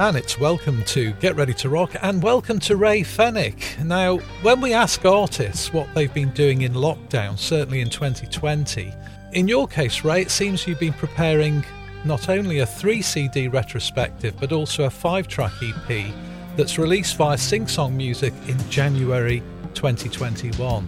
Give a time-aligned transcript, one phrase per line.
[0.00, 3.76] And it's welcome to Get Ready to Rock and welcome to Ray Fenwick.
[3.82, 8.94] Now, when we ask artists what they've been doing in lockdown, certainly in 2020,
[9.32, 11.64] in your case, Ray, it seems you've been preparing
[12.04, 16.14] not only a three CD retrospective but also a five track EP
[16.56, 19.42] that's released via Sing Song Music in January
[19.74, 20.86] 2021.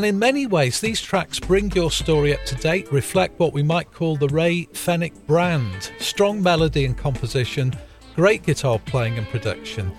[0.00, 3.62] And in many ways, these tracks bring your story up to date, reflect what we
[3.62, 7.74] might call the Ray Fenwick brand strong melody and composition,
[8.16, 9.92] great guitar playing and production.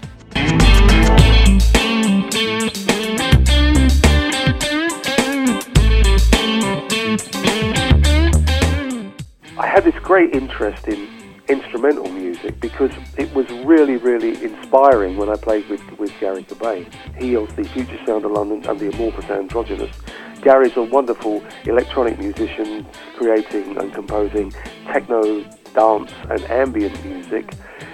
[9.55, 11.07] I had this great interest in
[11.47, 15.79] instrumental music because it was really, really inspiring when I played with
[16.21, 16.85] Garry Cobain.
[17.17, 19.93] He of the Future Sound of London and the Amorphous Androgynous.
[20.41, 22.85] Garry's a wonderful electronic musician
[23.17, 24.53] creating and composing
[24.85, 25.41] techno,
[25.73, 27.53] dance and ambient music.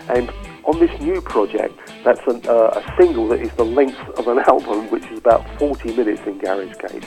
[0.09, 0.29] And
[0.65, 4.39] on this new project, that's an, uh, a single that is the length of an
[4.47, 7.05] album, which is about 40 minutes in Garry's case.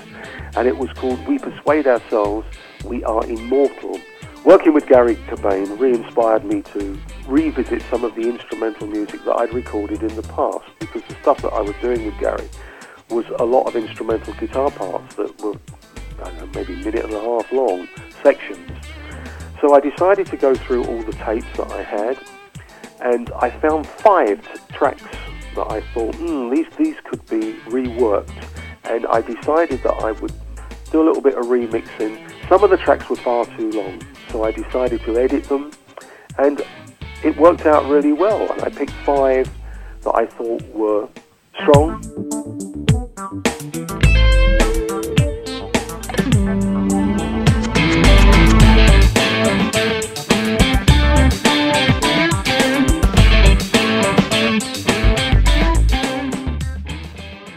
[0.56, 2.46] And it was called We Persuade Ourselves
[2.84, 4.00] We Are Immortal.
[4.44, 9.52] Working with Garry Cobain re-inspired me to revisit some of the instrumental music that I'd
[9.52, 12.48] recorded in the past because the stuff that I was doing with Garry
[13.10, 15.56] was a lot of instrumental guitar parts that were,
[16.22, 17.86] I don't know, maybe a minute and a half long
[18.22, 18.70] sections.
[19.60, 22.18] So I decided to go through all the tapes that I had
[23.02, 25.04] and I found five tracks
[25.54, 28.46] that I thought, hmm, these, these could be reworked
[28.84, 30.32] and I decided that I would
[30.90, 32.29] do a little bit of remixing.
[32.50, 35.70] Some of the tracks were far too long so I decided to edit them,
[36.36, 36.60] and
[37.22, 38.50] it worked out really well.
[38.50, 39.48] And I picked five
[40.02, 41.08] that I thought were
[41.54, 42.00] strong.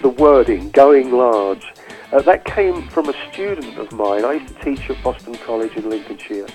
[0.04, 1.66] The wording, going large,
[2.14, 4.24] uh, that came from a student of mine.
[4.24, 6.48] I used to teach at Boston College in Lincolnshire,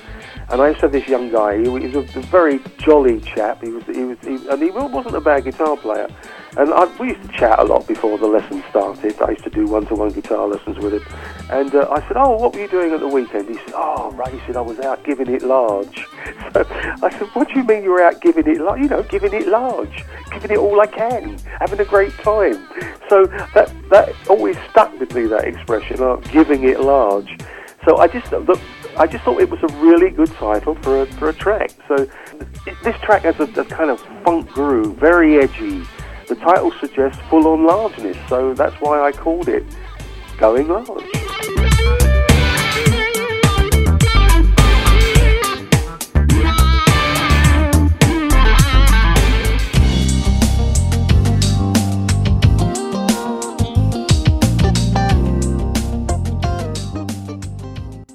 [0.50, 1.60] and I used to have this young guy.
[1.60, 3.62] He, was a, a, very jolly chap.
[3.62, 6.08] He was, he was, he, and he wasn't a bad guitar player.
[6.56, 9.20] And I, we used to chat a lot before the lesson started.
[9.20, 11.04] I used to do one-to-one guitar lessons with him.
[11.50, 14.10] And uh, I said, "Oh, what were you doing at the weekend?" He said, "Oh,
[14.12, 16.06] right." He said, "I was out giving it large."
[16.52, 16.64] So
[17.02, 18.80] I said, "What do you mean you were out giving it large?
[18.80, 22.66] You know, giving it large, giving it all I can, having a great time."
[23.08, 25.26] So that that always stuck with me.
[25.26, 27.38] That expression, of giving it large.
[27.84, 28.60] So I just look,
[28.96, 31.70] I just thought it was a really good title for a for a track.
[31.86, 32.08] So
[32.82, 35.84] this track has a, a kind of funk groove, very edgy
[36.28, 39.64] the title suggests full-on largeness, so that's why I called it
[40.36, 40.88] Going Large.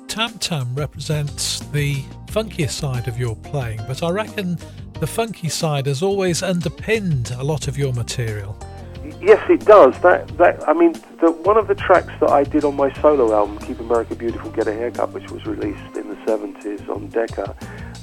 [0.07, 1.95] Tam Tam represents the
[2.27, 4.59] funkier side of your playing, but I reckon
[5.03, 8.57] the funky side has always underpinned a lot of your material.
[9.19, 9.99] Yes, it does.
[9.99, 13.33] That that I mean, the, one of the tracks that I did on my solo
[13.33, 17.53] album, "Keep America Beautiful, Get a Haircut," which was released in the '70s on Decca.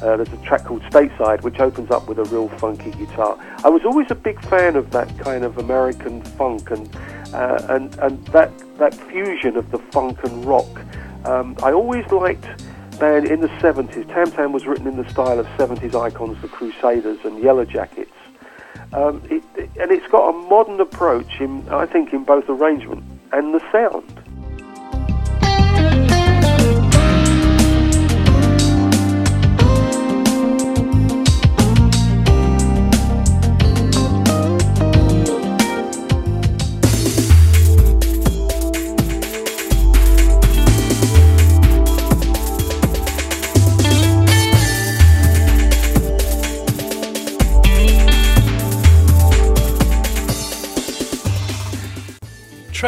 [0.03, 3.39] Uh, there's a track called Stateside, which opens up with a real funky guitar.
[3.65, 6.95] I was always a big fan of that kind of American funk and
[7.33, 10.69] uh, and and that that fusion of the funk and rock.
[11.25, 12.47] Um, I always liked
[13.01, 14.07] band in the 70s.
[14.09, 18.09] Tam Tam was written in the style of 70s icons, the Crusaders and Yellowjackets.
[18.93, 23.03] Um, it, it, and it's got a modern approach, in, I think, in both arrangement
[23.33, 24.20] and the sound.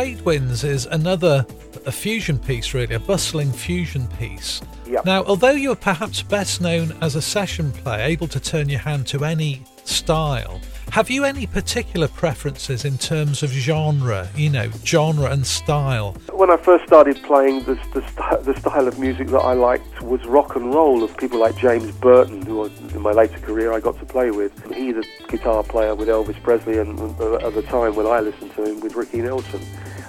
[0.02, 1.46] Trade Winds is another
[1.86, 4.60] a fusion piece, really, a bustling fusion piece.
[4.88, 5.04] Yep.
[5.04, 9.06] Now, although you're perhaps best known as a session player, able to turn your hand
[9.06, 10.60] to any style.
[10.90, 16.16] Have you any particular preferences in terms of genre, you know, genre and style?
[16.32, 20.22] When I first started playing, the, the, the style of music that I liked was
[20.26, 23.98] rock and roll of people like James Burton, who in my later career I got
[24.00, 24.52] to play with.
[24.74, 28.52] He's a guitar player with Elvis Presley, and uh, at the time when I listened
[28.56, 29.62] to him with Ricky Nelson.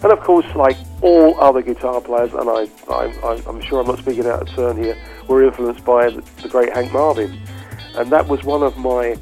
[0.04, 4.00] And of course, like all other guitar players, and I, I, I'm sure I'm not
[4.00, 4.98] speaking out of turn here,
[5.30, 7.40] were influenced by the, the great Hank Marvin.
[7.96, 9.16] And that was one of my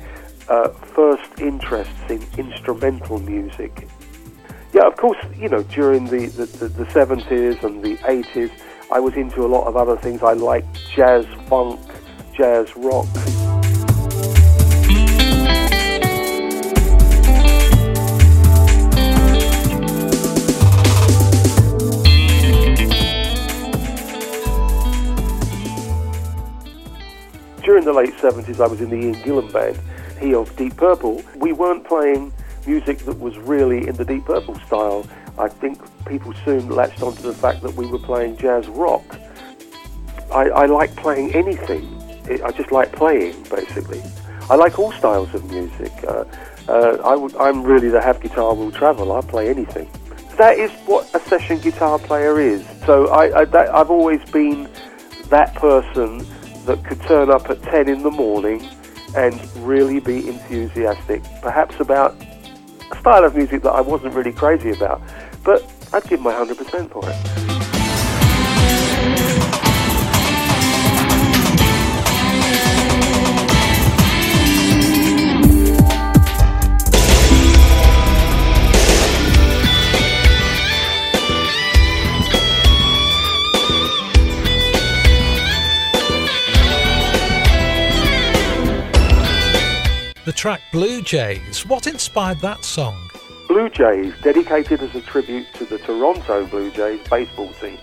[0.49, 3.87] uh, first interests in instrumental music.
[4.73, 8.51] Yeah, of course, you know, during the, the, the, the 70s and the 80s,
[8.91, 10.23] I was into a lot of other things.
[10.23, 11.79] I liked jazz funk,
[12.35, 13.07] jazz rock.
[27.71, 29.79] During the late 70s, I was in the Ian Gillan band,
[30.19, 32.33] he of Deep Purple, we weren't playing
[32.67, 35.07] music that was really in the Deep Purple style.
[35.37, 39.05] I think people soon latched onto the fact that we were playing jazz rock.
[40.33, 41.85] I, I like playing anything.
[42.29, 44.03] It, I just like playing, basically.
[44.49, 45.93] I like all styles of music.
[46.05, 46.25] Uh,
[46.67, 49.13] uh, I w- I'm really the have guitar will travel.
[49.13, 49.89] I play anything.
[50.37, 52.65] That is what a session guitar player is.
[52.85, 54.67] So I, I that, I've always been
[55.29, 56.27] that person
[56.65, 58.67] that could turn up at 10 in the morning
[59.15, 62.15] and really be enthusiastic, perhaps about
[62.91, 65.01] a style of music that I wasn't really crazy about,
[65.43, 65.63] but
[65.93, 67.30] I'd give my 100% for it.
[90.41, 91.67] Track Blue Jays.
[91.67, 93.11] What inspired that song?
[93.47, 97.77] Blue Jays, dedicated as a tribute to the Toronto Blue Jays baseball team,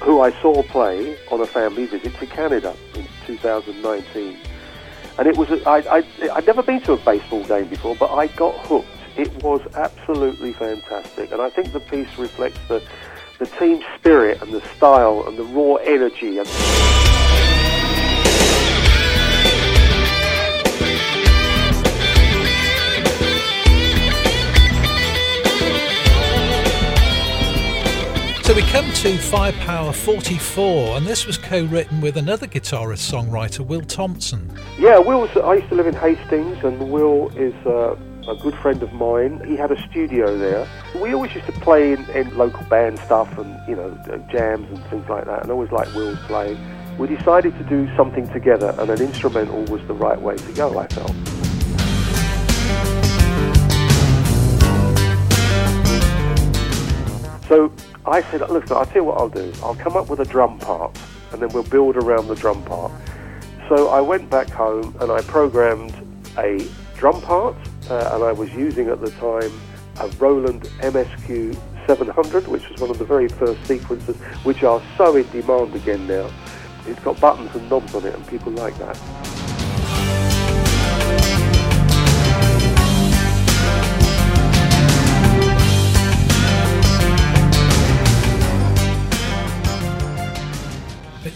[0.00, 4.38] who I saw play on a family visit to Canada in 2019.
[5.18, 6.04] And it was, a, I, I,
[6.34, 8.86] I'd never been to a baseball game before, but I got hooked.
[9.16, 11.32] It was absolutely fantastic.
[11.32, 12.80] And I think the piece reflects the,
[13.40, 16.38] the team spirit and the style and the raw energy.
[16.38, 16.46] And
[28.60, 33.80] we come to Firepower 44, and this was co written with another guitarist songwriter, Will
[33.80, 34.54] Thompson.
[34.78, 37.96] Yeah, Will's, I used to live in Hastings, and Will is uh,
[38.28, 39.42] a good friend of mine.
[39.46, 40.68] He had a studio there.
[41.00, 43.94] We always used to play in, in local band stuff and, you know,
[44.30, 46.58] jams and things like that, and I always liked Will's playing.
[46.98, 50.78] We decided to do something together, and an instrumental was the right way to go,
[50.78, 51.39] I felt.
[57.50, 57.72] So
[58.06, 59.52] I said, look, I'll tell you what I'll do.
[59.60, 60.96] I'll come up with a drum part,
[61.32, 62.92] and then we'll build around the drum part.
[63.68, 65.92] So I went back home and I programmed
[66.38, 66.64] a
[66.96, 67.56] drum part,
[67.90, 69.50] uh, and I was using at the time
[69.98, 71.58] a Roland MSQ
[71.88, 74.14] 700, which was one of the very first sequencers,
[74.44, 76.30] which are so in demand again now.
[76.86, 78.96] It's got buttons and knobs on it, and people like that.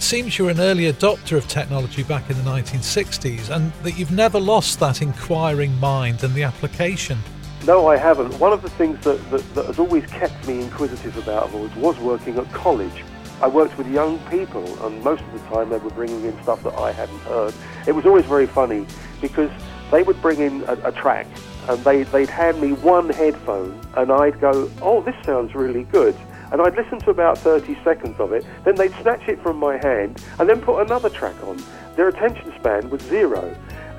[0.04, 4.38] Seems you're an early adopter of technology back in the 1960s and that you've never
[4.38, 7.18] lost that inquiring mind and the application.
[7.64, 8.38] No, I haven't.
[8.38, 11.98] One of the things that, that, that has always kept me inquisitive about was, was
[12.00, 13.02] working at college.
[13.40, 16.62] I worked with young people, and most of the time they were bringing in stuff
[16.64, 17.54] that I hadn't heard.
[17.86, 18.86] It was always very funny
[19.22, 19.50] because
[19.90, 21.26] they would bring in a, a track
[21.66, 26.14] and they, they'd hand me one headphone, and I'd go, Oh, this sounds really good
[26.54, 29.76] and I'd listen to about 30 seconds of it, then they'd snatch it from my
[29.78, 31.60] hand and then put another track on.
[31.96, 33.56] Their attention span was zero.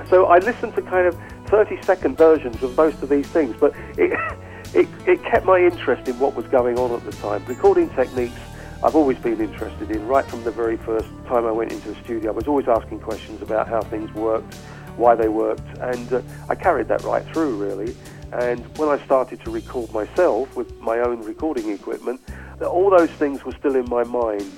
[0.10, 3.74] So I listened to kind of 30 second versions of most of these things, but
[3.98, 4.18] it,
[4.74, 7.44] it, it kept my interest in what was going on at the time.
[7.46, 8.40] Recording techniques
[8.82, 10.08] I've always been interested in.
[10.08, 13.02] Right from the very first time I went into the studio, I was always asking
[13.02, 14.54] questions about how things worked,
[14.96, 17.98] why they worked, and uh, I carried that right through really.
[18.32, 22.22] And when I started to record myself with my own recording equipment,
[22.62, 24.52] all those things were still in my mind.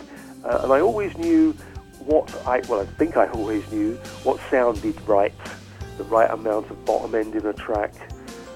[0.44, 1.54] Uh, and I always knew
[2.00, 5.34] what I, well, I think I always knew what sounded right,
[5.98, 7.94] the right amount of bottom end in a track.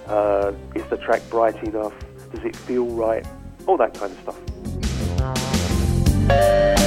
[0.08, 1.94] Uh, is the track bright enough?
[2.34, 3.26] Does it feel right?
[3.68, 6.81] All that kind of stuff.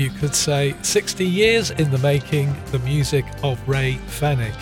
[0.00, 4.54] You could say 60 years in the making, the music of Ray Fenwick.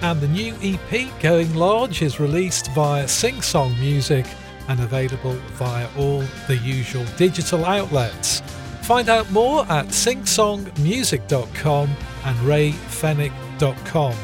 [0.00, 4.26] And the new EP, Going Large, is released via Sing Song Music
[4.68, 8.40] and available via all the usual digital outlets.
[8.82, 11.90] Find out more at singsongmusic.com
[12.24, 14.14] and rayfenwick.com.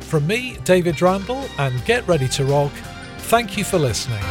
[0.00, 2.72] From me, David Randall, and Get Ready to Rock,
[3.18, 4.22] thank you for listening.